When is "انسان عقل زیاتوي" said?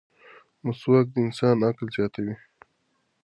1.27-2.35